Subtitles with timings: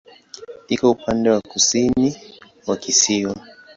[0.73, 2.09] Iko upande wa kusini
[2.67, 3.35] wa kisiwa.